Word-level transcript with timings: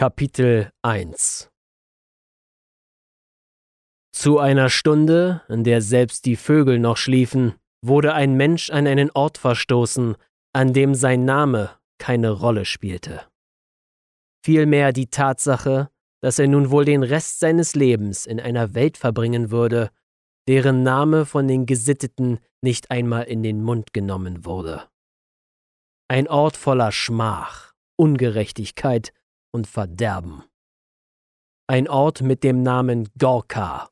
Kapitel 0.00 0.72
1 0.80 1.50
Zu 4.12 4.38
einer 4.38 4.70
Stunde, 4.70 5.42
in 5.50 5.62
der 5.62 5.82
selbst 5.82 6.24
die 6.24 6.36
Vögel 6.36 6.78
noch 6.78 6.96
schliefen, 6.96 7.56
wurde 7.82 8.14
ein 8.14 8.32
Mensch 8.34 8.70
an 8.70 8.86
einen 8.86 9.10
Ort 9.10 9.36
verstoßen, 9.36 10.16
an 10.54 10.72
dem 10.72 10.94
sein 10.94 11.26
Name 11.26 11.78
keine 11.98 12.30
Rolle 12.30 12.64
spielte. 12.64 13.26
Vielmehr 14.42 14.94
die 14.94 15.08
Tatsache, 15.08 15.90
dass 16.22 16.38
er 16.38 16.48
nun 16.48 16.70
wohl 16.70 16.86
den 16.86 17.02
Rest 17.02 17.38
seines 17.38 17.74
Lebens 17.74 18.24
in 18.24 18.40
einer 18.40 18.72
Welt 18.72 18.96
verbringen 18.96 19.50
würde, 19.50 19.90
deren 20.48 20.82
Name 20.82 21.26
von 21.26 21.46
den 21.46 21.66
Gesitteten 21.66 22.40
nicht 22.62 22.90
einmal 22.90 23.24
in 23.24 23.42
den 23.42 23.62
Mund 23.62 23.92
genommen 23.92 24.46
wurde. 24.46 24.88
Ein 26.08 26.26
Ort 26.26 26.56
voller 26.56 26.90
Schmach, 26.90 27.74
Ungerechtigkeit 27.98 29.12
und 29.52 29.66
Verderben. 29.66 30.44
Ein 31.66 31.88
Ort 31.88 32.22
mit 32.22 32.42
dem 32.42 32.62
Namen 32.62 33.08
Gorka, 33.18 33.90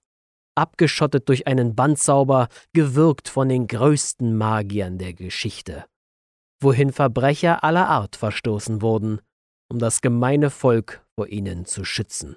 abgeschottet 0.57 1.29
durch 1.29 1.47
einen 1.47 1.75
Bandzauber, 1.75 2.49
gewirkt 2.73 3.29
von 3.29 3.49
den 3.49 3.67
größten 3.67 4.37
Magiern 4.37 4.99
der 4.99 5.15
Geschichte, 5.15 5.85
wohin 6.61 6.93
Verbrecher 6.93 7.63
aller 7.63 7.89
Art 7.89 8.17
verstoßen 8.17 8.83
wurden, 8.83 9.21
um 9.71 9.79
das 9.79 10.01
gemeine 10.01 10.51
Volk 10.51 11.07
vor 11.15 11.29
ihnen 11.29 11.67
zu 11.67 11.85
schützen. 11.85 12.37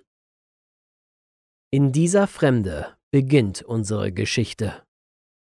In 1.71 1.91
dieser 1.91 2.27
Fremde 2.27 2.97
beginnt 3.11 3.61
unsere 3.61 4.11
Geschichte. 4.11 4.83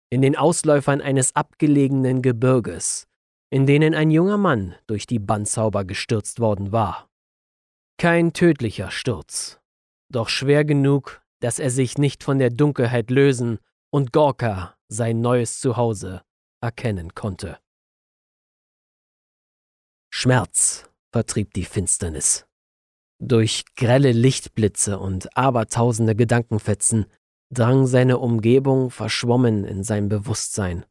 In 0.10 0.22
den 0.22 0.36
Ausläufern 0.36 1.02
eines 1.02 1.36
abgelegenen 1.36 2.22
Gebirges, 2.22 3.08
in 3.50 3.66
denen 3.66 3.94
ein 3.94 4.12
junger 4.12 4.38
Mann 4.38 4.76
durch 4.88 5.08
die 5.08 5.20
Bandzauber 5.20 5.86
gestürzt 5.86 6.40
worden 6.40 6.72
war. 6.72 7.10
Kein 7.98 8.34
tödlicher 8.34 8.92
Sturz, 8.92 9.60
doch 10.12 10.30
schwer 10.30 10.66
genug, 10.66 11.22
dass 11.40 11.60
er 11.60 11.70
sich 11.70 11.98
nicht 11.98 12.24
von 12.24 12.40
der 12.40 12.50
Dunkelheit 12.50 13.10
lösen 13.10 13.60
und 13.90 14.12
Gorka 14.12 14.76
sein 14.90 15.22
neues 15.22 15.60
Zuhause 15.60 16.24
erkennen 16.62 17.16
konnte. 17.16 17.58
Schmerz 20.12 20.90
vertrieb 21.12 21.54
die 21.54 21.66
Finsternis. 21.66 22.46
Durch 23.20 23.64
grelle 23.76 24.12
Lichtblitze 24.12 25.00
und 25.00 25.36
abertausende 25.38 26.16
Gedankenfetzen 26.16 27.06
drang 27.54 27.88
seine 27.88 28.18
Umgebung 28.18 28.92
verschwommen 28.92 29.64
in 29.64 29.84
sein 29.84 30.10
Bewusstsein. 30.10 30.86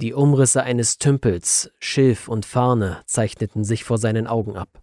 Die 0.00 0.12
Umrisse 0.12 0.62
eines 0.62 0.98
Tümpels, 0.98 1.72
Schilf 1.78 2.28
und 2.28 2.44
Farne 2.44 3.02
zeichneten 3.06 3.64
sich 3.64 3.84
vor 3.84 3.98
seinen 3.98 4.26
Augen 4.26 4.56
ab. 4.56 4.82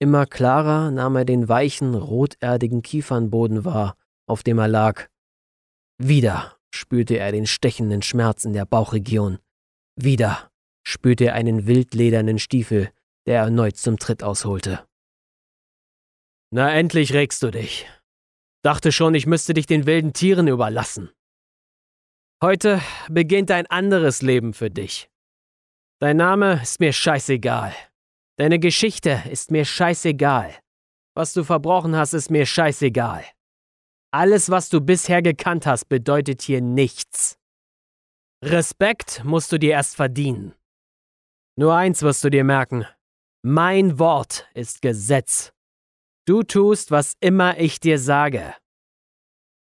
Immer 0.00 0.26
klarer 0.26 0.90
nahm 0.90 1.16
er 1.16 1.24
den 1.24 1.48
weichen, 1.48 1.94
roterdigen 1.94 2.82
Kiefernboden 2.82 3.64
wahr, 3.64 3.96
auf 4.26 4.42
dem 4.42 4.58
er 4.58 4.68
lag. 4.68 5.08
Wieder 5.98 6.56
spürte 6.72 7.18
er 7.18 7.32
den 7.32 7.46
stechenden 7.46 8.02
Schmerz 8.02 8.44
in 8.44 8.52
der 8.52 8.64
Bauchregion. 8.64 9.38
Wieder 9.96 10.50
spürte 10.86 11.26
er 11.26 11.34
einen 11.34 11.66
wildledernen 11.66 12.38
Stiefel, 12.38 12.92
der 13.26 13.40
erneut 13.40 13.76
zum 13.76 13.98
Tritt 13.98 14.22
ausholte. 14.22 14.86
Na 16.50 16.72
endlich 16.72 17.12
regst 17.12 17.42
du 17.42 17.50
dich. 17.50 17.86
Dachte 18.62 18.92
schon, 18.92 19.14
ich 19.14 19.26
müsste 19.26 19.54
dich 19.54 19.66
den 19.66 19.86
wilden 19.86 20.12
Tieren 20.12 20.48
überlassen. 20.48 21.10
Heute 22.42 22.80
beginnt 23.08 23.50
ein 23.50 23.66
anderes 23.66 24.22
Leben 24.22 24.54
für 24.54 24.70
dich. 24.70 25.10
Dein 26.00 26.16
Name 26.16 26.62
ist 26.62 26.78
mir 26.78 26.92
scheißegal. 26.92 27.74
Deine 28.38 28.60
Geschichte 28.60 29.24
ist 29.30 29.50
mir 29.50 29.64
scheißegal. 29.64 30.54
Was 31.16 31.32
du 31.32 31.42
verbrochen 31.42 31.96
hast, 31.96 32.12
ist 32.12 32.30
mir 32.30 32.46
scheißegal. 32.46 33.24
Alles, 34.12 34.48
was 34.48 34.68
du 34.68 34.80
bisher 34.80 35.22
gekannt 35.22 35.66
hast, 35.66 35.88
bedeutet 35.88 36.42
hier 36.42 36.60
nichts. 36.60 37.36
Respekt 38.44 39.24
musst 39.24 39.50
du 39.50 39.58
dir 39.58 39.72
erst 39.72 39.96
verdienen. 39.96 40.54
Nur 41.56 41.74
eins 41.74 42.02
wirst 42.02 42.22
du 42.22 42.30
dir 42.30 42.44
merken. 42.44 42.86
Mein 43.42 43.98
Wort 43.98 44.48
ist 44.54 44.82
Gesetz. 44.82 45.52
Du 46.24 46.44
tust, 46.44 46.92
was 46.92 47.14
immer 47.18 47.58
ich 47.58 47.80
dir 47.80 47.98
sage. 47.98 48.54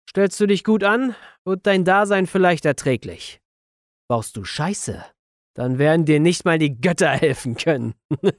Stellst 0.09 0.37
du 0.41 0.47
dich 0.47 0.65
gut 0.65 0.83
an, 0.83 1.15
wird 1.45 1.65
dein 1.65 1.85
Dasein 1.85 2.27
vielleicht 2.27 2.65
erträglich. 2.65 3.39
Baust 4.09 4.35
du 4.35 4.43
Scheiße, 4.43 5.05
dann 5.55 5.79
werden 5.79 6.05
dir 6.05 6.19
nicht 6.19 6.45
mal 6.45 6.59
die 6.59 6.79
Götter 6.79 7.09
helfen 7.17 7.55
können. 7.55 7.95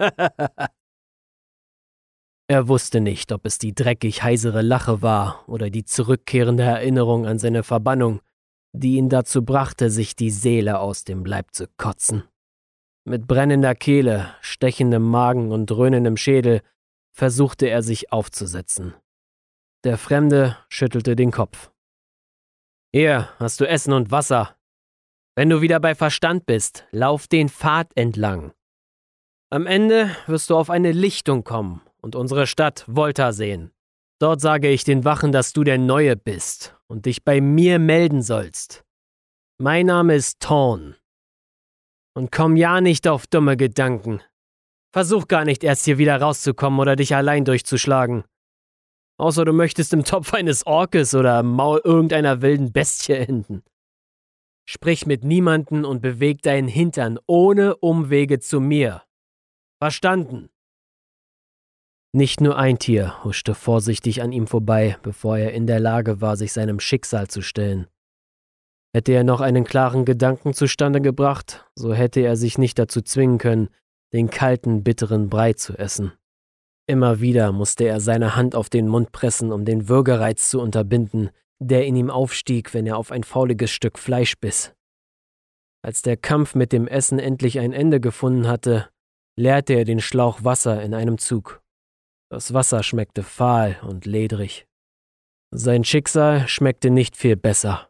er 2.48 2.68
wusste 2.68 3.00
nicht, 3.00 3.32
ob 3.32 3.44
es 3.44 3.58
die 3.58 3.74
dreckig 3.74 4.22
heisere 4.22 4.62
Lache 4.62 5.02
war 5.02 5.42
oder 5.48 5.70
die 5.70 5.84
zurückkehrende 5.84 6.62
Erinnerung 6.62 7.26
an 7.26 7.40
seine 7.40 7.64
Verbannung, 7.64 8.20
die 8.72 8.96
ihn 8.96 9.08
dazu 9.08 9.44
brachte, 9.44 9.90
sich 9.90 10.14
die 10.14 10.30
Seele 10.30 10.78
aus 10.78 11.04
dem 11.04 11.24
Leib 11.24 11.52
zu 11.52 11.66
kotzen. 11.76 12.22
Mit 13.04 13.26
brennender 13.26 13.74
Kehle, 13.74 14.34
stechendem 14.40 15.02
Magen 15.02 15.52
und 15.52 15.66
dröhnendem 15.66 16.16
Schädel 16.16 16.60
versuchte 17.12 17.66
er 17.66 17.82
sich 17.82 18.12
aufzusetzen. 18.12 18.94
Der 19.84 19.96
Fremde 19.96 20.58
schüttelte 20.68 21.16
den 21.16 21.30
Kopf. 21.30 21.70
Hier 22.92 23.28
hast 23.38 23.60
du 23.60 23.68
Essen 23.68 23.92
und 23.92 24.10
Wasser, 24.10 24.55
wenn 25.36 25.50
du 25.50 25.60
wieder 25.60 25.78
bei 25.80 25.94
Verstand 25.94 26.46
bist, 26.46 26.86
lauf 26.90 27.28
den 27.28 27.50
Pfad 27.50 27.94
entlang. 27.94 28.52
Am 29.50 29.66
Ende 29.66 30.10
wirst 30.26 30.50
du 30.50 30.56
auf 30.56 30.70
eine 30.70 30.92
Lichtung 30.92 31.44
kommen 31.44 31.82
und 32.00 32.16
unsere 32.16 32.46
Stadt 32.46 32.84
Volta 32.88 33.32
sehen. 33.32 33.70
Dort 34.18 34.40
sage 34.40 34.70
ich 34.70 34.82
den 34.84 35.04
Wachen, 35.04 35.32
dass 35.32 35.52
du 35.52 35.62
der 35.62 35.76
Neue 35.76 36.16
bist 36.16 36.74
und 36.86 37.04
dich 37.04 37.22
bei 37.22 37.42
mir 37.42 37.78
melden 37.78 38.22
sollst. 38.22 38.82
Mein 39.58 39.86
Name 39.86 40.14
ist 40.14 40.40
Thorn. 40.40 40.96
Und 42.14 42.32
komm 42.32 42.56
ja 42.56 42.80
nicht 42.80 43.06
auf 43.06 43.26
dumme 43.26 43.58
Gedanken. 43.58 44.22
Versuch 44.94 45.28
gar 45.28 45.44
nicht 45.44 45.62
erst 45.62 45.84
hier 45.84 45.98
wieder 45.98 46.18
rauszukommen 46.18 46.80
oder 46.80 46.96
dich 46.96 47.14
allein 47.14 47.44
durchzuschlagen. 47.44 48.24
Außer 49.18 49.44
du 49.44 49.52
möchtest 49.52 49.92
im 49.92 50.04
Topf 50.04 50.32
eines 50.32 50.66
Orkes 50.66 51.14
oder 51.14 51.40
im 51.40 51.52
Maul 51.52 51.82
irgendeiner 51.84 52.40
wilden 52.40 52.72
Bestie 52.72 53.12
enden. 53.12 53.62
Sprich 54.68 55.06
mit 55.06 55.22
niemanden 55.22 55.84
und 55.84 56.02
beweg 56.02 56.42
deinen 56.42 56.68
Hintern 56.68 57.18
ohne 57.26 57.76
Umwege 57.76 58.40
zu 58.40 58.60
mir. 58.60 59.02
Verstanden? 59.80 60.50
Nicht 62.12 62.40
nur 62.40 62.56
ein 62.56 62.78
Tier 62.78 63.22
huschte 63.24 63.54
vorsichtig 63.54 64.22
an 64.22 64.32
ihm 64.32 64.46
vorbei, 64.46 64.96
bevor 65.02 65.38
er 65.38 65.52
in 65.52 65.66
der 65.66 65.80
Lage 65.80 66.20
war, 66.20 66.36
sich 66.36 66.52
seinem 66.52 66.80
Schicksal 66.80 67.28
zu 67.28 67.42
stellen. 67.42 67.86
Hätte 68.94 69.12
er 69.12 69.22
noch 69.22 69.42
einen 69.42 69.64
klaren 69.64 70.04
Gedanken 70.04 70.54
zustande 70.54 71.00
gebracht, 71.02 71.66
so 71.74 71.92
hätte 71.92 72.20
er 72.20 72.36
sich 72.36 72.56
nicht 72.56 72.78
dazu 72.78 73.02
zwingen 73.02 73.38
können, 73.38 73.68
den 74.14 74.30
kalten, 74.30 74.82
bitteren 74.82 75.28
Brei 75.28 75.52
zu 75.52 75.76
essen. 75.76 76.12
Immer 76.88 77.20
wieder 77.20 77.52
musste 77.52 77.84
er 77.84 78.00
seine 78.00 78.36
Hand 78.36 78.54
auf 78.54 78.70
den 78.70 78.88
Mund 78.88 79.12
pressen, 79.12 79.52
um 79.52 79.64
den 79.64 79.88
Würgereiz 79.88 80.48
zu 80.48 80.60
unterbinden, 80.60 81.30
der 81.58 81.86
in 81.86 81.96
ihm 81.96 82.10
aufstieg, 82.10 82.74
wenn 82.74 82.86
er 82.86 82.96
auf 82.96 83.10
ein 83.10 83.24
fauliges 83.24 83.70
Stück 83.70 83.98
Fleisch 83.98 84.36
biss. 84.38 84.74
Als 85.82 86.02
der 86.02 86.16
Kampf 86.16 86.54
mit 86.54 86.72
dem 86.72 86.88
Essen 86.88 87.18
endlich 87.18 87.58
ein 87.58 87.72
Ende 87.72 88.00
gefunden 88.00 88.48
hatte, 88.48 88.88
leerte 89.38 89.74
er 89.74 89.84
den 89.84 90.00
Schlauch 90.00 90.44
Wasser 90.44 90.82
in 90.82 90.94
einem 90.94 91.18
Zug. 91.18 91.62
Das 92.28 92.52
Wasser 92.52 92.82
schmeckte 92.82 93.22
fahl 93.22 93.78
und 93.82 94.04
ledrig. 94.04 94.66
Sein 95.54 95.84
Schicksal 95.84 96.48
schmeckte 96.48 96.90
nicht 96.90 97.16
viel 97.16 97.36
besser. 97.36 97.88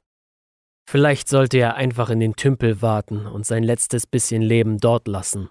Vielleicht 0.89 1.29
sollte 1.29 1.59
er 1.59 1.75
einfach 1.75 2.11
in 2.11 2.21
den 2.21 2.37
Tümpel 2.37 2.83
warten 2.83 3.27
und 3.27 3.47
sein 3.47 3.63
letztes 3.63 4.07
bisschen 4.07 4.43
Leben 4.43 4.79
dort 4.79 5.09
lassen. 5.09 5.49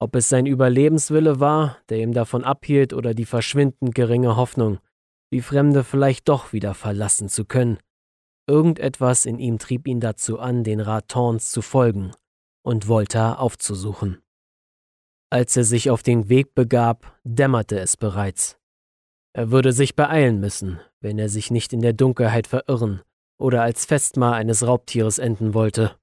Ob 0.00 0.16
es 0.16 0.28
sein 0.28 0.44
Überlebenswille 0.44 1.40
war, 1.40 1.78
der 1.88 1.98
ihm 1.98 2.12
davon 2.12 2.44
abhielt, 2.44 2.92
oder 2.92 3.14
die 3.14 3.24
verschwindend 3.24 3.94
geringe 3.94 4.36
Hoffnung, 4.36 4.78
die 5.34 5.42
Fremde 5.42 5.82
vielleicht 5.82 6.28
doch 6.28 6.52
wieder 6.52 6.74
verlassen 6.74 7.28
zu 7.28 7.44
können. 7.44 7.78
Irgendetwas 8.46 9.26
in 9.26 9.40
ihm 9.40 9.58
trieb 9.58 9.88
ihn 9.88 9.98
dazu 9.98 10.38
an, 10.38 10.62
den 10.62 10.78
Rat 10.78 11.08
Thorns 11.08 11.50
zu 11.50 11.60
folgen 11.60 12.12
und 12.62 12.86
Volta 12.86 13.34
aufzusuchen. 13.34 14.22
Als 15.30 15.56
er 15.56 15.64
sich 15.64 15.90
auf 15.90 16.04
den 16.04 16.28
Weg 16.28 16.54
begab, 16.54 17.18
dämmerte 17.24 17.80
es 17.80 17.96
bereits. 17.96 18.58
Er 19.32 19.50
würde 19.50 19.72
sich 19.72 19.96
beeilen 19.96 20.38
müssen, 20.38 20.78
wenn 21.00 21.18
er 21.18 21.28
sich 21.28 21.50
nicht 21.50 21.72
in 21.72 21.82
der 21.82 21.94
Dunkelheit 21.94 22.46
verirren 22.46 23.02
oder 23.36 23.62
als 23.62 23.86
Festmahl 23.86 24.34
eines 24.34 24.64
Raubtieres 24.64 25.18
enden 25.18 25.52
wollte. 25.52 25.98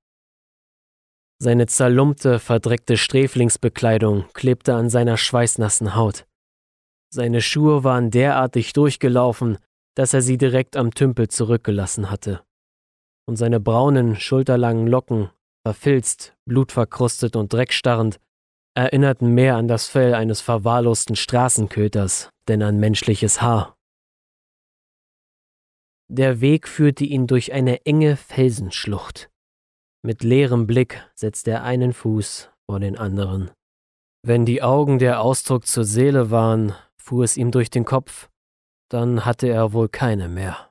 Seine 1.40 1.68
zerlumpte, 1.68 2.40
verdreckte 2.40 2.98
Sträflingsbekleidung 2.98 4.26
klebte 4.34 4.76
an 4.76 4.90
seiner 4.90 5.16
schweißnassen 5.16 5.96
Haut. 5.96 6.26
Seine 7.14 7.42
Schuhe 7.42 7.84
waren 7.84 8.10
derartig 8.10 8.74
durchgelaufen, 8.74 9.58
dass 9.96 10.14
er 10.14 10.22
sie 10.22 10.38
direkt 10.38 10.78
am 10.78 10.94
Tümpel 10.94 11.28
zurückgelassen 11.28 12.10
hatte. 12.10 12.42
Und 13.28 13.36
seine 13.36 13.60
braunen, 13.60 14.16
schulterlangen 14.16 14.88
Locken, 14.88 15.30
verfilzt, 15.66 16.34
blutverkrustet 16.46 17.36
und 17.36 17.52
dreckstarrend, 17.52 18.20
erinnerten 18.74 19.34
mehr 19.34 19.58
an 19.58 19.68
das 19.68 19.88
Fell 19.88 20.14
eines 20.14 20.42
verwahrlosten 20.42 21.16
Straßenköters 21.16 22.30
denn 22.48 22.64
an 22.64 22.80
menschliches 22.80 23.42
Haar. 23.42 23.78
Der 26.10 26.42
Weg 26.42 26.68
führte 26.68 27.06
ihn 27.06 27.28
durch 27.28 27.54
eine 27.54 27.86
enge 27.86 28.18
Felsenschlucht. 28.18 29.30
Mit 30.04 30.24
leerem 30.24 30.68
Blick 30.68 31.02
setzte 31.16 31.52
er 31.52 31.64
einen 31.64 31.94
Fuß 31.94 32.50
vor 32.66 32.80
den 32.80 32.98
anderen. 32.98 33.52
Wenn 34.24 34.46
die 34.46 34.62
Augen 34.62 35.00
der 35.00 35.22
Ausdruck 35.22 35.66
zur 35.66 35.86
Seele 35.86 36.30
waren, 36.32 36.76
fuhr 37.02 37.24
es 37.24 37.38
ihm 37.38 37.52
durch 37.52 37.70
den 37.70 37.86
Kopf, 37.86 38.30
dann 38.90 39.26
hatte 39.26 39.48
er 39.48 39.74
wohl 39.74 39.90
keine 39.90 40.30
mehr. 40.30 40.70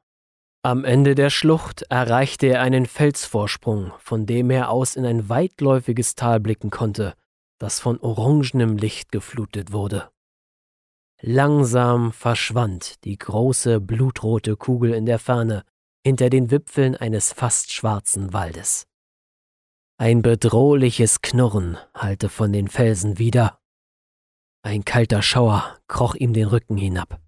Am 0.63 0.85
Ende 0.85 1.15
der 1.15 1.31
Schlucht 1.31 1.83
erreichte 1.89 2.47
er 2.49 2.61
einen 2.61 2.85
Felsvorsprung, 2.85 3.93
von 3.99 4.27
dem 4.27 4.51
er 4.51 4.71
aus 4.71 4.95
in 4.95 5.07
ein 5.07 5.29
weitläufiges 5.29 6.17
Tal 6.17 6.39
blicken 6.39 6.71
konnte, 6.71 7.15
das 7.59 7.81
von 7.81 7.99
orangenem 7.99 8.77
Licht 8.77 9.11
geflutet 9.11 9.73
wurde. 9.73 10.11
Langsam 11.23 12.13
verschwand 12.13 13.05
die 13.05 13.19
große 13.19 13.81
blutrote 13.81 14.57
Kugel 14.57 14.95
in 14.95 15.07
der 15.07 15.19
Ferne 15.19 15.65
hinter 16.05 16.31
den 16.31 16.51
Wipfeln 16.51 16.97
eines 16.97 17.33
fast 17.33 17.73
schwarzen 17.73 18.33
Waldes. 18.33 18.87
Ein 19.99 20.23
bedrohliches 20.23 21.21
Knurren 21.21 21.77
hallte 21.95 22.31
von 22.31 22.53
den 22.53 22.69
Felsen 22.69 23.19
wieder. 23.19 23.60
Ein 24.63 24.85
kalter 24.85 25.23
Schauer 25.23 25.79
kroch 25.89 26.15
ihm 26.15 26.33
den 26.33 26.47
Rücken 26.47 26.77
hinab. 26.77 27.21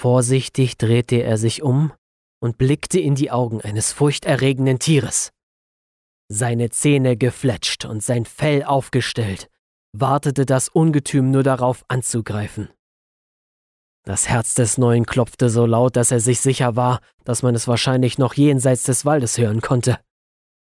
Vorsichtig 0.00 0.76
drehte 0.76 1.22
er 1.22 1.38
sich 1.38 1.62
um 1.62 1.92
und 2.40 2.58
blickte 2.58 2.98
in 2.98 3.14
die 3.14 3.30
Augen 3.30 3.60
eines 3.60 3.92
furchterregenden 3.92 4.78
Tieres. 4.78 5.30
Seine 6.28 6.70
Zähne 6.70 7.16
gefletscht 7.16 7.84
und 7.84 8.02
sein 8.02 8.24
Fell 8.24 8.64
aufgestellt, 8.64 9.48
wartete 9.92 10.44
das 10.44 10.68
Ungetüm 10.68 11.30
nur 11.30 11.42
darauf 11.42 11.84
anzugreifen. 11.88 12.68
Das 14.04 14.28
Herz 14.28 14.54
des 14.54 14.76
Neuen 14.76 15.06
klopfte 15.06 15.48
so 15.48 15.64
laut, 15.64 15.96
dass 15.96 16.10
er 16.10 16.20
sich 16.20 16.40
sicher 16.40 16.76
war, 16.76 17.00
dass 17.24 17.42
man 17.42 17.54
es 17.54 17.68
wahrscheinlich 17.68 18.18
noch 18.18 18.34
jenseits 18.34 18.82
des 18.82 19.06
Waldes 19.06 19.38
hören 19.38 19.62
konnte. 19.62 19.98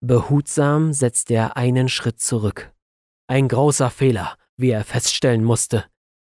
Behutsam 0.00 0.92
setzte 0.92 1.34
er 1.34 1.56
einen 1.56 1.88
Schritt 1.88 2.20
zurück. 2.20 2.74
Ein 3.26 3.48
großer 3.48 3.88
Fehler, 3.88 4.36
wie 4.56 4.70
er 4.70 4.84
feststellen 4.84 5.44
musste. 5.44 5.84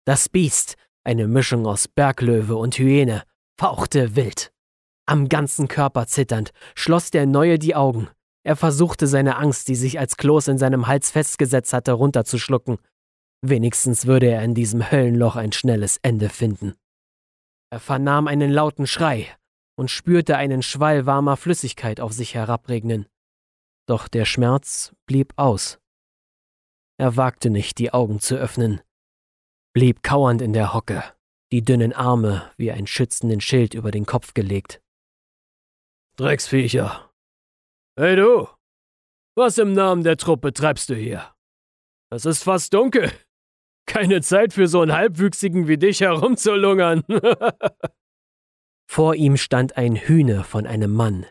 Das 0.06 0.30
Biest, 0.30 0.76
eine 1.04 1.28
Mischung 1.28 1.66
aus 1.66 1.88
Berglöwe 1.88 2.56
und 2.56 2.78
Hyäne, 2.78 3.24
fauchte 3.60 4.16
wild. 4.16 4.52
Am 5.08 5.30
ganzen 5.30 5.68
Körper 5.68 6.08
zitternd 6.08 6.52
schloss 6.74 7.12
der 7.12 7.26
Neue 7.26 7.60
die 7.60 7.76
Augen. 7.76 8.10
Er 8.44 8.56
versuchte 8.56 9.08
seine 9.08 9.38
Angst, 9.38 9.68
die 9.68 9.76
sich 9.76 10.00
als 10.00 10.18
Kloß 10.18 10.50
in 10.50 10.58
seinem 10.58 10.88
Hals 10.88 11.12
festgesetzt 11.12 11.74
hatte, 11.74 11.94
runterzuschlucken. 11.94 12.78
Wenigstens 13.42 14.06
würde 14.06 14.28
er 14.28 14.44
in 14.44 14.56
diesem 14.56 14.92
Höllenloch 14.92 15.36
ein 15.36 15.52
schnelles 15.52 15.98
Ende 16.02 16.30
finden. 16.30 16.74
Er 17.72 17.80
vernahm 17.80 18.28
einen 18.28 18.52
lauten 18.52 18.88
Schrei 18.88 19.28
und 19.76 19.92
spürte 19.92 20.38
einen 20.38 20.64
Schwall 20.64 21.06
warmer 21.06 21.38
Flüssigkeit 21.38 22.00
auf 22.00 22.14
sich 22.14 22.34
herabregnen. 22.34 23.08
Doch 23.88 24.08
der 24.08 24.26
Schmerz 24.26 24.94
blieb 25.06 25.34
aus. 25.36 25.80
Er 26.98 27.18
wagte 27.18 27.50
nicht, 27.50 27.78
die 27.78 27.92
Augen 27.94 28.20
zu 28.20 28.36
öffnen, 28.36 28.82
blieb 29.74 30.02
kauernd 30.02 30.42
in 30.42 30.54
der 30.54 30.74
Hocke, 30.74 31.04
die 31.52 31.62
dünnen 31.62 31.92
Arme 31.92 32.52
wie 32.58 32.72
ein 32.72 32.88
schützenden 32.88 33.42
Schild 33.42 33.74
über 33.74 33.92
den 33.92 34.06
Kopf 34.06 34.34
gelegt. 34.34 34.82
Drecksviecher. 36.16 37.12
Hey 37.98 38.16
du! 38.16 38.48
Was 39.36 39.58
im 39.58 39.74
Namen 39.74 40.06
der 40.06 40.16
Truppe 40.16 40.54
treibst 40.54 40.90
du 40.90 40.96
hier? 40.96 41.34
Es 42.10 42.26
ist 42.26 42.44
fast 42.44 42.74
dunkel. 42.74 43.12
Keine 43.86 44.22
Zeit 44.22 44.54
für 44.54 44.68
so 44.68 44.82
einen 44.82 44.94
Halbwüchsigen 44.94 45.68
wie 45.68 45.78
dich 45.78 46.00
herumzulungern. 46.00 47.04
Vor 48.90 49.16
ihm 49.16 49.36
stand 49.36 49.76
ein 49.76 49.98
Hühne 49.98 50.46
von 50.46 50.66
einem 50.66 50.94
Mann, 50.94 51.26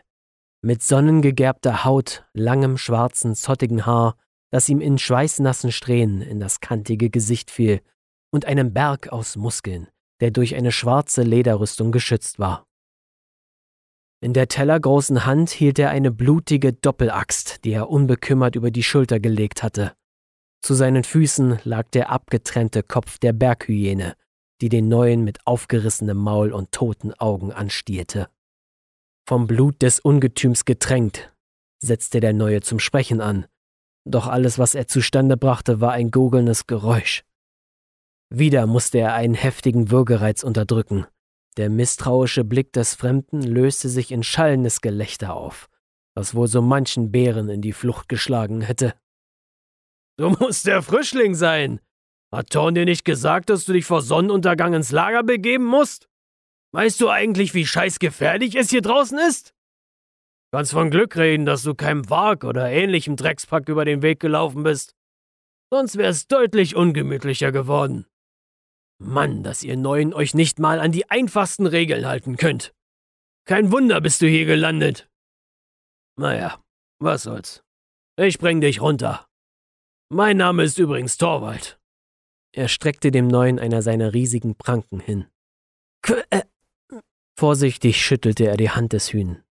mit 0.61 0.83
sonnengegerbter 0.83 1.83
Haut, 1.83 2.23
langem 2.33 2.77
schwarzen, 2.77 3.33
zottigen 3.33 3.87
Haar, 3.87 4.15
das 4.55 4.69
ihm 4.69 4.79
in 4.79 4.97
schweißnassen 4.97 5.73
Strähnen 5.73 6.21
in 6.21 6.39
das 6.39 6.61
kantige 6.61 7.09
Gesicht 7.09 7.51
fiel, 7.51 7.81
und 8.31 8.45
einem 8.45 8.71
Berg 8.71 9.09
aus 9.09 9.35
Muskeln, 9.35 9.89
der 10.21 10.31
durch 10.31 10.55
eine 10.55 10.71
schwarze 10.71 11.23
Lederrüstung 11.23 11.91
geschützt 11.91 12.39
war. 12.39 12.65
In 14.21 14.31
der 14.31 14.47
tellergroßen 14.47 15.25
Hand 15.25 15.49
hielt 15.49 15.77
er 15.77 15.89
eine 15.89 16.09
blutige 16.09 16.71
Doppelaxt, 16.71 17.65
die 17.65 17.73
er 17.73 17.89
unbekümmert 17.89 18.55
über 18.55 18.71
die 18.71 18.83
Schulter 18.83 19.19
gelegt 19.19 19.61
hatte. 19.61 19.91
Zu 20.61 20.73
seinen 20.73 21.03
Füßen 21.03 21.59
lag 21.65 21.89
der 21.89 22.09
abgetrennte 22.09 22.81
Kopf 22.81 23.19
der 23.19 23.33
Berghyäne, 23.33 24.15
die 24.61 24.69
den 24.69 24.87
Neuen 24.87 25.25
mit 25.25 25.45
aufgerissenem 25.45 26.15
Maul 26.15 26.53
und 26.53 26.71
toten 26.71 27.13
Augen 27.15 27.51
anstierte. 27.51 28.29
Vom 29.27 29.47
Blut 29.47 29.81
des 29.81 29.99
Ungetüms 29.99 30.63
getränkt, 30.63 31.33
setzte 31.79 32.21
der 32.21 32.31
Neue 32.31 32.61
zum 32.61 32.79
Sprechen 32.79 33.19
an, 33.19 33.47
doch 34.05 34.27
alles, 34.27 34.59
was 34.59 34.75
er 34.75 34.87
zustande 34.87 35.37
brachte, 35.37 35.81
war 35.81 35.91
ein 35.91 36.11
gurgelndes 36.11 36.67
Geräusch. 36.67 37.23
Wieder 38.29 38.67
musste 38.67 38.99
er 38.99 39.13
einen 39.13 39.33
heftigen 39.33 39.91
Würgereiz 39.91 40.43
unterdrücken, 40.43 41.05
der 41.57 41.69
misstrauische 41.69 42.43
Blick 42.43 42.73
des 42.73 42.95
Fremden 42.95 43.41
löste 43.41 43.87
sich 43.87 44.11
in 44.11 44.23
schallendes 44.23 44.81
Gelächter 44.81 45.33
auf, 45.33 45.69
das 46.13 46.35
wohl 46.35 46.47
so 46.47 46.61
manchen 46.61 47.11
Bären 47.11 47.49
in 47.49 47.61
die 47.61 47.71
Flucht 47.71 48.09
geschlagen 48.09 48.61
hätte. 48.61 48.93
Du 50.17 50.29
musst 50.29 50.67
der 50.67 50.81
Frischling 50.81 51.33
sein. 51.33 51.79
Hat 52.33 52.49
Thorn 52.49 52.75
dir 52.75 52.85
nicht 52.85 53.05
gesagt, 53.05 53.49
dass 53.49 53.65
du 53.65 53.73
dich 53.73 53.85
vor 53.85 54.01
Sonnenuntergang 54.01 54.73
ins 54.73 54.91
Lager 54.91 55.23
begeben 55.23 55.65
musst? 55.65 56.09
Weißt 56.73 56.99
du 56.99 57.09
eigentlich, 57.09 57.53
wie 57.53 57.65
scheißgefährlich 57.65 58.55
es 58.55 58.69
hier 58.69 58.81
draußen 58.81 59.17
ist? 59.19 59.54
Kannst 60.55 60.71
von 60.71 60.89
Glück 60.89 61.17
reden, 61.17 61.45
dass 61.45 61.63
du 61.63 61.75
keinem 61.75 62.09
Wag 62.09 62.45
oder 62.45 62.71
ähnlichem 62.71 63.17
Dreckspack 63.17 63.67
über 63.67 63.83
den 63.83 64.01
Weg 64.01 64.21
gelaufen 64.21 64.63
bist. 64.63 64.95
Sonst 65.69 65.97
wär's 65.97 66.27
deutlich 66.27 66.77
ungemütlicher 66.77 67.51
geworden. 67.51 68.05
Mann, 68.97 69.43
dass 69.43 69.63
ihr 69.63 69.75
Neuen 69.75 70.13
euch 70.13 70.33
nicht 70.33 70.57
mal 70.57 70.79
an 70.79 70.93
die 70.93 71.11
einfachsten 71.11 71.67
Regeln 71.67 72.07
halten 72.07 72.37
könnt. 72.37 72.73
Kein 73.43 73.69
Wunder 73.73 73.99
bist 73.99 74.21
du 74.21 74.27
hier 74.27 74.45
gelandet. 74.45 75.09
Naja, 76.17 76.63
was 76.99 77.23
soll's. 77.23 77.61
Ich 78.15 78.39
bring 78.39 78.61
dich 78.61 78.79
runter. 78.79 79.27
Mein 80.07 80.37
Name 80.37 80.63
ist 80.63 80.79
übrigens 80.79 81.17
Torwald. 81.17 81.77
Er 82.53 82.69
streckte 82.69 83.11
dem 83.11 83.27
Neuen 83.27 83.59
einer 83.59 83.81
seiner 83.81 84.13
riesigen 84.13 84.55
Pranken 84.55 85.01
hin. 85.01 85.27
Qu 86.01 86.13
äh. 86.29 86.43
Vorsichtig 87.37 88.01
schüttelte 88.01 88.45
er 88.45 88.55
die 88.55 88.69
Hand 88.69 88.93
des 88.93 89.11
Hühn. 89.11 89.44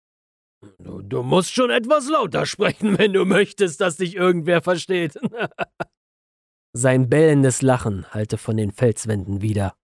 Du, 0.80 1.02
du 1.02 1.24
musst 1.24 1.54
schon 1.54 1.70
etwas 1.70 2.10
lauter 2.10 2.46
sprechen, 2.46 2.98
wenn 2.98 3.14
du 3.14 3.26
möchtest, 3.26 3.82
dass 3.82 3.98
dich 3.98 4.16
irgendwer 4.16 4.62
versteht. 4.62 5.20
Sein 6.74 7.10
bellendes 7.10 7.62
Lachen 7.62 8.12
hallte 8.12 8.38
von 8.38 8.58
den 8.58 8.72
Felswänden 8.72 9.42
wieder. 9.42 9.76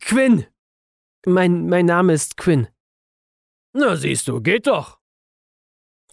Quinn! 0.00 0.46
Mein, 1.26 1.68
mein 1.68 1.86
Name 1.86 2.12
ist 2.12 2.36
Quinn. 2.36 2.68
Na 3.74 3.96
siehst 3.96 4.28
du, 4.28 4.40
geht 4.40 4.66
doch. 4.66 4.98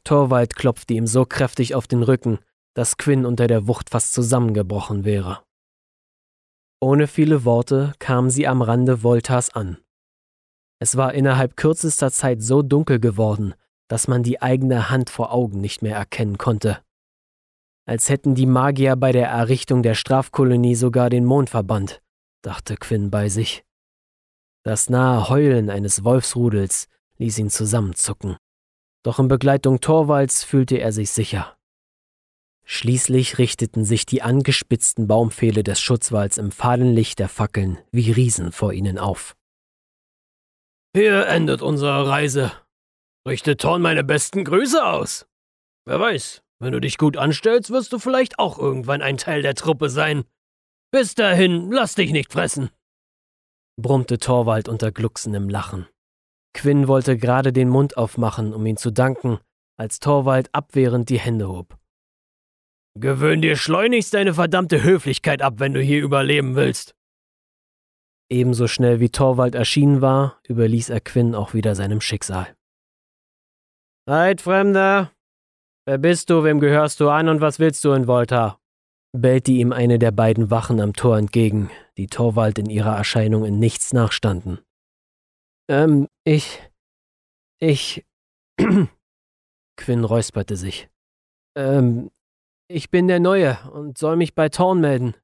Torwald 0.04 0.56
klopfte 0.56 0.94
ihm 0.94 1.08
so 1.08 1.26
kräftig 1.26 1.76
auf 1.76 1.88
den 1.88 2.04
Rücken, 2.04 2.40
dass 2.74 2.98
Quinn 2.98 3.26
unter 3.26 3.48
der 3.48 3.68
Wucht 3.68 3.90
fast 3.90 4.14
zusammengebrochen 4.14 5.04
wäre. 5.04 5.44
Ohne 6.82 7.08
viele 7.08 7.44
Worte 7.44 7.94
kamen 8.00 8.30
sie 8.30 8.48
am 8.48 8.62
Rande 8.62 9.04
Voltas 9.04 9.50
an. 9.50 9.78
Es 10.79 10.95
war 10.95 11.13
innerhalb 11.13 11.57
kürzester 11.57 12.12
Zeit 12.12 12.41
so 12.41 12.62
dunkel 12.62 13.00
geworden, 13.00 13.53
dass 13.88 14.07
man 14.07 14.24
die 14.24 14.41
eigene 14.41 14.89
Hand 14.89 15.09
vor 15.09 15.33
Augen 15.33 15.62
nicht 15.62 15.81
mehr 15.81 15.95
erkennen 15.95 16.38
konnte 16.38 16.79
als 17.89 18.07
hätten 18.07 18.36
die 18.36 18.45
Magier 18.45 18.95
bei 18.95 19.12
der 19.12 19.29
Errichtung 19.29 19.81
der 19.81 19.95
Strafkolonie 19.95 20.75
sogar 20.75 21.09
den 21.09 21.25
Mond 21.25 21.50
verbannt, 21.50 22.03
dachte 22.43 22.77
Quinn 22.77 23.09
bei 23.09 23.29
sich. 23.29 23.65
Das 24.62 24.91
nahe 24.91 25.27
Heulen 25.27 25.71
eines 25.71 26.03
Wolfsrudels 26.03 26.88
ließ 27.17 27.39
ihn 27.39 27.50
zusammenzucken. 27.50 28.38
Doch 29.01 29.17
in 29.17 29.27
Begleitung 29.27 29.79
Torvalds 29.79 30.43
fühlte 30.43 30.77
er 30.77 30.91
sich 30.91 31.09
sicher. 31.09 31.57
Schließlich 32.63 33.39
richteten 33.39 33.86
sich 33.86 34.05
die 34.05 34.21
angespitzten 34.21 35.07
Baumpfähle 35.07 35.63
des 35.63 35.79
Schutzwalls 35.79 36.38
im 36.38 36.51
fahlen 36.51 36.93
Licht 36.93 37.17
der 37.17 37.27
Fackeln 37.27 37.79
wie 37.91 38.12
Riesen 38.12 38.51
vor 38.51 38.71
ihnen 38.71 39.00
auf. 39.00 39.36
Hier 40.96 41.27
endet 41.27 41.62
unsere 41.62 42.08
Reise. 42.08 42.51
Richte 43.27 43.58
Thorn 43.58 43.81
meine 43.81 44.03
besten 44.03 44.43
Grüße 44.43 44.84
aus. 44.86 45.27
Wer 45.86 46.00
weiß, 46.00 46.41
wenn 46.60 46.72
du 46.72 46.81
dich 46.81 46.98
gut 46.98 47.15
anstellst, 47.15 47.69
wirst 47.69 47.93
du 47.93 48.00
vielleicht 48.00 48.39
auch 48.39 48.58
irgendwann 48.58 49.01
ein 49.01 49.17
Teil 49.17 49.41
der 49.41 49.55
Truppe 49.55 49.89
sein. 49.89 50.24
Bis 50.91 51.13
dahin, 51.13 51.72
lass 51.72 51.93
dich 51.93 52.12
nicht 52.12 52.34
fressen, 52.34 52.72
brummte 53.79 54.17
Torwald 54.17 54.67
unter 54.67 54.91
glucksendem 54.91 55.50
Lachen. 55.50 55.88
Quinn 56.53 56.88
wollte 56.88 57.17
gerade 57.17 57.53
den 57.53 57.69
Mund 57.69 57.96
aufmachen, 57.96 58.53
um 58.53 58.65
ihn 58.65 58.77
zu 58.77 58.91
danken, 58.91 59.39
als 59.77 60.00
Torwald 60.00 60.53
abwehrend 60.53 61.10
die 61.10 61.19
Hände 61.19 61.48
hob. 61.48 61.77
Gewöhn 63.00 63.41
dir 63.41 63.55
schleunigst 63.55 64.13
deine 64.13 64.34
verdammte 64.34 64.84
Höflichkeit 64.84 65.41
ab, 65.41 65.55
wenn 65.58 65.74
du 65.74 65.81
hier 65.81 66.01
überleben 66.01 66.55
willst. 66.55 66.96
Ebenso 68.29 68.67
schnell 68.67 69.00
wie 69.00 69.09
Torwald 69.09 69.55
erschienen 69.55 70.01
war, 70.01 70.39
überließ 70.48 70.89
er 70.89 71.01
Quinn 71.01 71.36
auch 71.36 71.53
wieder 71.53 71.75
seinem 71.75 72.01
Schicksal. 72.01 72.55
Halt, 74.07 74.41
Fremder! 74.41 75.12
Wer 75.86 75.98
bist 75.98 76.29
du, 76.29 76.43
wem 76.43 76.59
gehörst 76.59 77.00
du 77.00 77.09
an 77.09 77.29
und 77.29 77.41
was 77.41 77.59
willst 77.59 77.83
du 77.83 77.91
in 77.93 78.07
Volta? 78.07 78.59
bellte 79.12 79.51
ihm 79.51 79.71
eine 79.74 80.00
der 80.00 80.12
beiden 80.12 80.51
Wachen 80.51 80.79
am 80.79 80.93
Tor 80.93 81.17
entgegen, 81.17 81.71
die 81.98 82.07
Torwald 82.07 82.59
in 82.59 82.69
ihrer 82.69 82.95
Erscheinung 82.95 83.45
in 83.45 83.59
nichts 83.59 83.93
nachstanden. 83.93 84.59
Ähm, 85.67 86.07
ich. 86.24 86.62
Ich. 87.59 88.05
Quinn 89.77 90.03
räusperte 90.03 90.55
sich. 90.55 90.89
Ähm, 91.55 92.12
ich 92.67 92.91
bin 92.91 93.07
der 93.07 93.19
Neue 93.19 93.57
und 93.71 93.98
soll 93.98 94.15
mich 94.15 94.36
bei 94.36 94.50
Thorn 94.50 94.81
melden. 94.81 95.15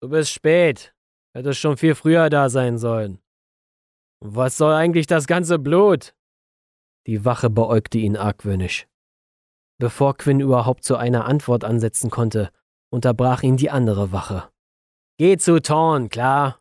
Du 0.00 0.08
bist 0.08 0.30
spät. 0.30 0.94
Hättest 1.36 1.60
schon 1.60 1.76
viel 1.76 1.94
früher 1.94 2.30
da 2.30 2.48
sein 2.48 2.78
sollen. 2.78 3.18
Was 4.24 4.56
soll 4.56 4.72
eigentlich 4.72 5.06
das 5.06 5.26
ganze 5.26 5.58
Blut? 5.58 6.14
Die 7.06 7.26
Wache 7.26 7.50
beäugte 7.50 7.98
ihn 7.98 8.16
argwöhnisch. 8.16 8.86
Bevor 9.78 10.16
Quinn 10.16 10.40
überhaupt 10.40 10.82
zu 10.82 10.96
einer 10.96 11.26
Antwort 11.26 11.62
ansetzen 11.62 12.08
konnte, 12.08 12.48
unterbrach 12.90 13.42
ihn 13.42 13.58
die 13.58 13.68
andere 13.68 14.12
Wache. 14.12 14.48
Geh 15.18 15.36
zu 15.36 15.60
Thorn, 15.60 16.08
klar. 16.08 16.58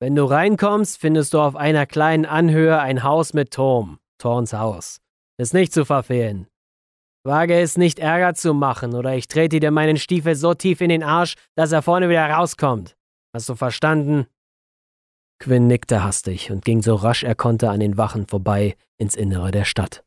Wenn 0.00 0.16
du 0.16 0.24
reinkommst, 0.24 0.98
findest 0.98 1.34
du 1.34 1.40
auf 1.40 1.54
einer 1.54 1.84
kleinen 1.84 2.24
Anhöhe 2.24 2.80
ein 2.80 3.02
Haus 3.02 3.34
mit 3.34 3.50
Turm. 3.50 3.98
Thorns 4.16 4.54
Haus. 4.54 5.02
Ist 5.36 5.52
nicht 5.52 5.74
zu 5.74 5.84
verfehlen. 5.84 6.46
Wage 7.24 7.60
es 7.60 7.76
nicht 7.76 7.98
Ärger 7.98 8.32
zu 8.32 8.54
machen, 8.54 8.94
oder 8.94 9.14
ich 9.16 9.28
trete 9.28 9.60
dir 9.60 9.70
meinen 9.70 9.98
Stiefel 9.98 10.34
so 10.34 10.54
tief 10.54 10.80
in 10.80 10.88
den 10.88 11.02
Arsch, 11.02 11.34
dass 11.56 11.72
er 11.72 11.82
vorne 11.82 12.08
wieder 12.08 12.26
rauskommt. 12.30 12.96
Hast 13.34 13.48
du 13.48 13.56
verstanden? 13.56 14.26
Quinn 15.40 15.66
nickte 15.66 16.04
hastig 16.04 16.52
und 16.52 16.64
ging 16.64 16.82
so 16.82 16.94
rasch 16.94 17.24
er 17.24 17.34
konnte 17.34 17.68
an 17.68 17.80
den 17.80 17.96
Wachen 17.96 18.28
vorbei 18.28 18.76
ins 18.96 19.16
Innere 19.16 19.50
der 19.50 19.64
Stadt. 19.64 20.04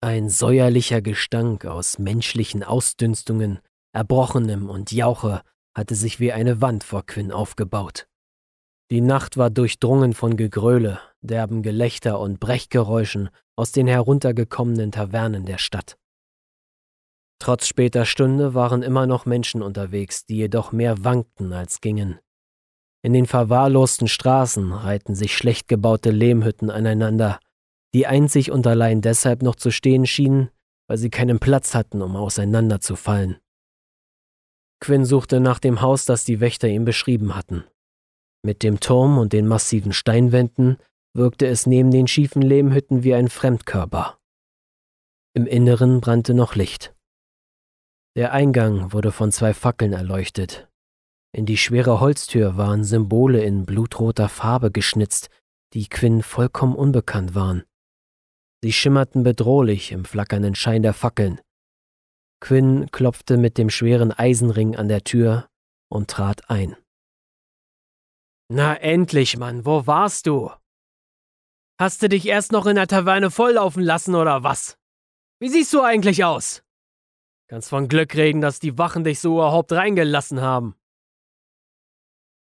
Ein 0.00 0.30
säuerlicher 0.30 1.02
Gestank 1.02 1.66
aus 1.66 1.98
menschlichen 1.98 2.64
Ausdünstungen, 2.64 3.60
Erbrochenem 3.92 4.70
und 4.70 4.92
Jauche 4.92 5.42
hatte 5.76 5.94
sich 5.94 6.20
wie 6.20 6.32
eine 6.32 6.62
Wand 6.62 6.84
vor 6.84 7.04
Quinn 7.04 7.32
aufgebaut. 7.32 8.08
Die 8.90 9.02
Nacht 9.02 9.36
war 9.36 9.50
durchdrungen 9.50 10.14
von 10.14 10.38
Gegröle, 10.38 11.00
derben 11.20 11.62
Gelächter 11.62 12.18
und 12.18 12.40
Brechgeräuschen 12.40 13.28
aus 13.56 13.72
den 13.72 13.86
heruntergekommenen 13.86 14.90
Tavernen 14.90 15.44
der 15.44 15.58
Stadt. 15.58 15.98
Trotz 17.42 17.66
später 17.66 18.04
Stunde 18.04 18.54
waren 18.54 18.84
immer 18.84 19.08
noch 19.08 19.26
Menschen 19.26 19.62
unterwegs, 19.62 20.24
die 20.26 20.36
jedoch 20.36 20.70
mehr 20.70 21.02
wankten 21.02 21.52
als 21.52 21.80
gingen. 21.80 22.20
In 23.04 23.14
den 23.14 23.26
verwahrlosten 23.26 24.06
Straßen 24.06 24.70
reihten 24.72 25.16
sich 25.16 25.36
schlecht 25.36 25.66
gebaute 25.66 26.12
Lehmhütten 26.12 26.70
aneinander, 26.70 27.40
die 27.94 28.06
einzig 28.06 28.52
und 28.52 28.64
allein 28.68 29.00
deshalb 29.00 29.42
noch 29.42 29.56
zu 29.56 29.72
stehen 29.72 30.06
schienen, 30.06 30.50
weil 30.86 30.98
sie 30.98 31.10
keinen 31.10 31.40
Platz 31.40 31.74
hatten, 31.74 32.00
um 32.00 32.14
auseinanderzufallen. 32.14 33.38
Quinn 34.78 35.04
suchte 35.04 35.40
nach 35.40 35.58
dem 35.58 35.80
Haus, 35.80 36.04
das 36.04 36.22
die 36.22 36.38
Wächter 36.38 36.68
ihm 36.68 36.84
beschrieben 36.84 37.34
hatten. 37.34 37.64
Mit 38.44 38.62
dem 38.62 38.78
Turm 38.78 39.18
und 39.18 39.32
den 39.32 39.48
massiven 39.48 39.92
Steinwänden 39.92 40.76
wirkte 41.12 41.48
es 41.48 41.66
neben 41.66 41.90
den 41.90 42.06
schiefen 42.06 42.40
Lehmhütten 42.42 43.02
wie 43.02 43.14
ein 43.14 43.26
Fremdkörper. 43.26 44.16
Im 45.34 45.46
Inneren 45.46 46.00
brannte 46.00 46.34
noch 46.34 46.54
Licht. 46.54 46.94
Der 48.14 48.32
Eingang 48.32 48.92
wurde 48.92 49.10
von 49.10 49.32
zwei 49.32 49.54
Fackeln 49.54 49.94
erleuchtet. 49.94 50.68
In 51.34 51.46
die 51.46 51.56
schwere 51.56 51.98
Holztür 51.98 52.58
waren 52.58 52.84
Symbole 52.84 53.42
in 53.42 53.64
blutroter 53.64 54.28
Farbe 54.28 54.70
geschnitzt, 54.70 55.30
die 55.72 55.88
Quinn 55.88 56.22
vollkommen 56.22 56.76
unbekannt 56.76 57.34
waren. 57.34 57.64
Sie 58.62 58.72
schimmerten 58.72 59.22
bedrohlich 59.22 59.92
im 59.92 60.04
flackernden 60.04 60.54
Schein 60.54 60.82
der 60.82 60.92
Fackeln. 60.92 61.40
Quinn 62.40 62.90
klopfte 62.90 63.38
mit 63.38 63.56
dem 63.56 63.70
schweren 63.70 64.12
Eisenring 64.12 64.76
an 64.76 64.88
der 64.88 65.04
Tür 65.04 65.48
und 65.88 66.10
trat 66.10 66.50
ein. 66.50 66.76
Na 68.48 68.74
endlich, 68.76 69.38
Mann, 69.38 69.64
wo 69.64 69.86
warst 69.86 70.26
du? 70.26 70.50
Hast 71.80 72.02
du 72.02 72.10
dich 72.10 72.26
erst 72.26 72.52
noch 72.52 72.66
in 72.66 72.76
der 72.76 72.88
Taverne 72.88 73.30
volllaufen 73.30 73.82
lassen 73.82 74.14
oder 74.14 74.42
was? 74.42 74.76
Wie 75.40 75.48
siehst 75.48 75.72
du 75.72 75.80
eigentlich 75.80 76.24
aus? 76.24 76.62
Kannst 77.52 77.68
von 77.68 77.86
Glück 77.86 78.14
reden, 78.14 78.40
dass 78.40 78.60
die 78.60 78.78
Wachen 78.78 79.04
dich 79.04 79.20
so 79.20 79.34
überhaupt 79.34 79.72
reingelassen 79.72 80.40
haben. 80.40 80.74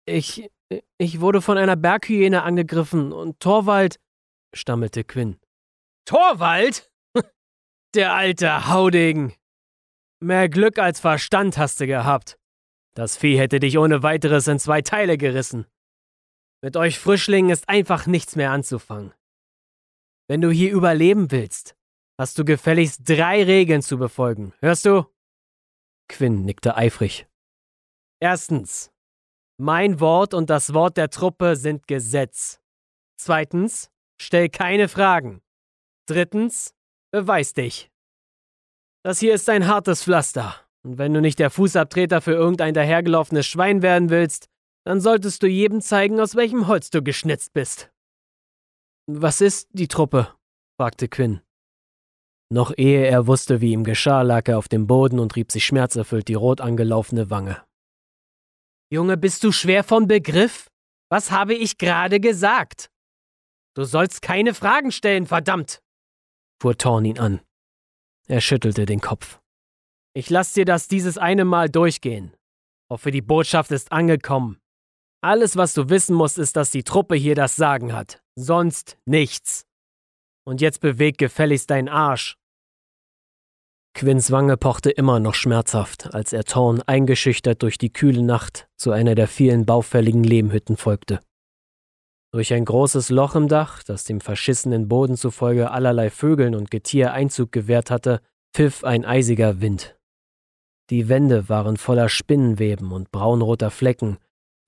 Ich. 0.07 0.49
ich 0.97 1.21
wurde 1.21 1.43
von 1.43 1.59
einer 1.59 1.75
Berghyäne 1.75 2.45
angegriffen 2.45 3.13
und 3.13 3.41
Torwald. 3.41 3.99
stammelte 4.55 5.03
Quinn. 5.03 5.41
Torwald? 6.05 6.89
Der 7.97 8.15
alte 8.15 8.69
Haudegen. 8.69 9.35
Mehr 10.21 10.49
Glück 10.49 10.79
als 10.79 11.01
Verstand 11.01 11.59
hast 11.59 11.81
du 11.81 11.89
gehabt. 11.89 12.39
Das 12.95 13.17
Vieh 13.17 13.37
hätte 13.37 13.59
dich 13.59 13.79
ohne 13.79 14.05
weiteres 14.05 14.47
in 14.47 14.61
zwei 14.61 14.83
Teile 14.83 15.19
gerissen. 15.19 15.67
Mit 16.63 16.77
euch 16.77 17.01
Frischlingen 17.01 17.51
ist 17.51 17.69
einfach 17.69 18.07
nichts 18.07 18.37
mehr 18.37 18.53
anzufangen. 18.53 19.13
Wenn 20.29 20.43
du 20.43 20.53
hier 20.53 20.71
überleben 20.71 21.33
willst, 21.33 21.75
hast 22.23 22.39
du 22.39 22.45
gefälligst 22.45 23.01
drei 23.05 23.43
Regeln 23.43 23.83
zu 23.83 23.99
befolgen. 23.99 24.53
Hörst 24.61 24.87
du? 24.87 25.07
Quinn 26.09 26.45
nickte 26.45 26.77
eifrig. 26.77 27.27
Erstens. 28.21 28.93
Mein 29.59 29.99
Wort 29.99 30.33
und 30.33 30.49
das 30.49 30.73
Wort 30.73 30.97
der 30.97 31.11
Truppe 31.11 31.57
sind 31.57 31.89
Gesetz. 31.89 32.61
Zweitens. 33.17 33.91
Stell 34.21 34.49
keine 34.49 34.87
Fragen. 34.87 35.43
Drittens, 36.07 36.77
beweis 37.11 37.55
dich. 37.55 37.91
Das 39.03 39.19
hier 39.19 39.35
ist 39.35 39.49
ein 39.49 39.67
hartes 39.67 40.05
Pflaster. 40.05 40.55
Und 40.85 40.99
wenn 40.99 41.13
du 41.13 41.21
nicht 41.21 41.41
der 41.41 41.51
Fußabtreter 41.51 42.21
für 42.21 42.35
irgendein 42.35 42.73
dahergelaufenes 42.73 43.49
Schwein 43.49 43.83
werden 43.83 44.11
willst, 44.11 44.49
dann 44.85 45.01
solltest 45.01 45.43
du 45.43 45.49
jedem 45.49 45.81
zeigen, 45.81 46.21
aus 46.21 46.37
welchem 46.37 46.69
Holz 46.69 46.91
du 46.91 47.03
geschnitzt 47.03 47.53
bist. 47.53 47.91
Was 49.09 49.41
ist 49.41 49.71
die 49.73 49.89
Truppe? 49.89 50.33
fragte 50.77 51.09
Quinn. 51.09 51.41
Noch 52.53 52.71
ehe 52.77 53.07
er 53.07 53.27
wusste, 53.27 53.63
wie 53.63 53.73
ihm 53.73 53.83
geschah, 53.83 54.21
lag 54.21 54.47
er 54.47 54.59
auf 54.59 54.69
dem 54.69 54.87
Boden 54.87 55.19
und 55.21 55.37
rieb 55.37 55.51
sich 55.51 55.65
schmerzerfüllt 55.65 56.29
die 56.29 56.35
rot 56.35 56.61
angelaufene 56.61 57.31
Wange. 57.31 57.65
Junge, 58.91 59.17
bist 59.17 59.43
du 59.43 59.53
schwer 59.53 59.83
von 59.83 60.07
Begriff? 60.07 60.69
Was 61.09 61.31
habe 61.31 61.55
ich 61.55 61.79
gerade 61.79 62.21
gesagt? 62.21 62.91
Du 63.75 63.85
sollst 63.85 64.21
keine 64.21 64.53
Fragen 64.53 64.93
stellen, 64.93 65.25
verdammt! 65.25 65.81
fuhr 66.61 66.77
Thorn 66.77 67.07
ihn 67.07 67.19
an. 67.19 67.41
Er 68.29 68.43
schüttelte 68.43 68.85
den 68.85 69.01
Kopf. 69.01 69.41
Ich 70.13 70.29
lass 70.29 70.53
dir 70.53 70.67
das 70.67 70.89
dieses 70.89 71.17
eine 71.17 71.47
Mal 71.47 71.71
durchgehen. 71.71 72.37
Hoffe, 72.91 73.13
die 73.13 73.23
Botschaft 73.23 73.71
ist 73.71 73.93
angekommen. 73.93 74.59
Alles, 75.23 75.57
was 75.57 75.73
du 75.73 75.89
wissen 75.89 76.15
musst, 76.15 76.37
ist, 76.37 76.57
dass 76.57 76.71
die 76.71 76.85
Truppe 76.85 77.15
hier 77.15 77.35
das 77.35 77.57
Sagen 77.57 77.95
hat. 77.95 78.23
Sonst 78.35 78.99
nichts. 79.07 79.65
Und 80.45 80.61
jetzt 80.61 80.81
beweg 80.81 81.17
gefälligst 81.17 81.71
deinen 81.71 81.89
Arsch. 81.89 82.37
Quinns 83.95 84.31
Wange 84.31 84.57
pochte 84.57 84.91
immer 84.91 85.21
noch 85.21 85.35
schmerzhaft, 85.35 86.15
als 86.15 86.33
er 86.33 86.45
Thorn 86.45 86.83
eingeschüchtert 86.83 87.63
durch 87.63 87.79
die 87.79 87.93
kühle 87.93 88.23
Nacht 88.23 88.69
zu 88.77 88.91
einer 88.91 89.15
der 89.15 89.29
vielen 89.29 89.67
baufälligen 89.67 90.25
Lehmhütten 90.25 90.77
folgte. 90.77 91.21
Durch 92.33 92.55
ein 92.55 92.65
großes 92.65 93.11
Loch 93.11 93.35
im 93.35 93.49
Dach, 93.49 93.83
das 93.83 94.05
dem 94.05 94.23
verschissenen 94.23 94.89
Boden 94.89 95.17
zufolge 95.17 95.71
allerlei 95.71 96.09
Vögeln 96.09 96.55
und 96.55 96.71
Getier 96.71 97.13
Einzug 97.13 97.53
gewährt 97.53 97.91
hatte, 97.91 98.21
pfiff 98.55 98.85
ein 98.85 99.05
eisiger 99.05 99.61
Wind. 99.61 99.97
Die 100.89 101.09
Wände 101.09 101.49
waren 101.51 101.77
voller 101.77 102.09
Spinnenweben 102.09 102.93
und 102.93 103.13
braunroter 103.13 103.71
Flecken, 103.71 104.17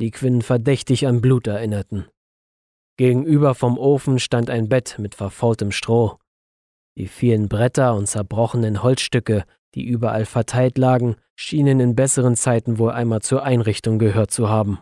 die 0.00 0.10
Quinn 0.10 0.42
verdächtig 0.42 1.06
an 1.06 1.20
Blut 1.20 1.46
erinnerten. 1.46 2.06
Gegenüber 2.96 3.54
vom 3.54 3.78
Ofen 3.78 4.18
stand 4.18 4.50
ein 4.50 4.68
Bett 4.68 4.96
mit 4.98 5.14
verfaultem 5.14 5.72
Stroh. 5.72 6.18
Die 6.96 7.08
vielen 7.08 7.48
Bretter 7.48 7.94
und 7.94 8.06
zerbrochenen 8.06 8.82
Holzstücke, 8.82 9.44
die 9.74 9.84
überall 9.84 10.26
verteilt 10.26 10.78
lagen, 10.78 11.16
schienen 11.34 11.80
in 11.80 11.96
besseren 11.96 12.36
Zeiten 12.36 12.78
wohl 12.78 12.92
einmal 12.92 13.22
zur 13.22 13.42
Einrichtung 13.42 13.98
gehört 13.98 14.30
zu 14.30 14.48
haben. 14.48 14.78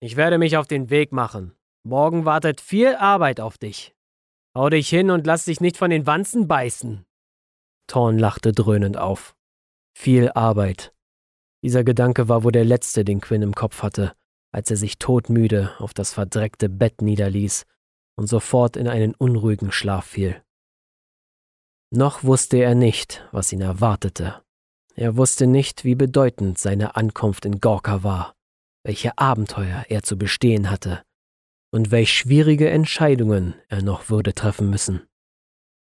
Ich 0.00 0.16
werde 0.16 0.38
mich 0.38 0.56
auf 0.56 0.66
den 0.66 0.90
Weg 0.90 1.12
machen, 1.12 1.58
Morgen 1.88 2.26
wartet 2.26 2.60
viel 2.60 2.96
Arbeit 2.96 3.40
auf 3.40 3.56
dich. 3.56 3.94
Hau 4.54 4.68
dich 4.68 4.90
hin 4.90 5.10
und 5.10 5.26
lass 5.26 5.46
dich 5.46 5.62
nicht 5.62 5.78
von 5.78 5.88
den 5.88 6.06
Wanzen 6.06 6.46
beißen. 6.46 7.06
Thorn 7.86 8.18
lachte 8.18 8.52
dröhnend 8.52 8.98
auf. 8.98 9.34
Viel 9.96 10.30
Arbeit. 10.32 10.92
Dieser 11.62 11.84
Gedanke 11.84 12.28
war 12.28 12.44
wohl 12.44 12.52
der 12.52 12.66
letzte, 12.66 13.06
den 13.06 13.22
Quinn 13.22 13.40
im 13.40 13.54
Kopf 13.54 13.82
hatte, 13.82 14.12
als 14.52 14.70
er 14.70 14.76
sich 14.76 14.98
todmüde 14.98 15.72
auf 15.78 15.94
das 15.94 16.12
verdreckte 16.12 16.68
Bett 16.68 17.00
niederließ 17.00 17.64
und 18.16 18.26
sofort 18.26 18.76
in 18.76 18.86
einen 18.86 19.14
unruhigen 19.14 19.72
Schlaf 19.72 20.04
fiel. 20.04 20.42
Noch 21.90 22.22
wusste 22.22 22.58
er 22.58 22.74
nicht, 22.74 23.26
was 23.32 23.52
ihn 23.52 23.62
erwartete. 23.62 24.42
Er 24.94 25.16
wusste 25.16 25.46
nicht, 25.46 25.84
wie 25.84 25.94
bedeutend 25.94 26.58
seine 26.58 26.96
Ankunft 26.96 27.46
in 27.46 27.60
Gorka 27.60 28.02
war, 28.02 28.34
welche 28.84 29.16
Abenteuer 29.16 29.84
er 29.88 30.02
zu 30.02 30.18
bestehen 30.18 30.70
hatte 30.70 31.02
und 31.70 31.90
welch 31.90 32.12
schwierige 32.12 32.68
Entscheidungen 32.68 33.54
er 33.68 33.82
noch 33.82 34.10
würde 34.10 34.34
treffen 34.34 34.68
müssen. 34.68 35.06